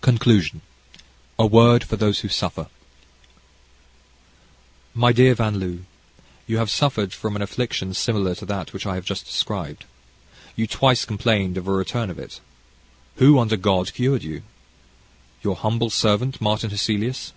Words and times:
CONCLUSION 0.00 0.62
A 1.38 1.44
Word 1.44 1.84
for 1.84 1.96
Those 1.96 2.20
Who 2.20 2.28
Suffer 2.28 2.68
My 4.94 5.12
dear 5.12 5.34
Van 5.34 5.62
L, 5.62 5.78
you 6.46 6.56
have 6.56 6.70
suffered 6.70 7.12
from 7.12 7.36
an 7.36 7.42
affection 7.42 7.92
similar 7.92 8.34
to 8.36 8.46
that 8.46 8.72
which 8.72 8.86
I 8.86 8.94
have 8.94 9.04
just 9.04 9.26
described. 9.26 9.84
You 10.56 10.66
twice 10.66 11.04
complained 11.04 11.58
of 11.58 11.66
a 11.68 11.72
return 11.72 12.08
of 12.08 12.18
it. 12.18 12.40
Who, 13.16 13.38
under 13.38 13.58
God, 13.58 13.92
cured 13.92 14.22
you? 14.22 14.44
Your 15.42 15.56
humble 15.56 15.90
servant, 15.90 16.40
Martin 16.40 16.70
Hesselius. 16.70 17.32